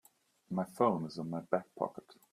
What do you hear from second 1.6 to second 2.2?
pocket.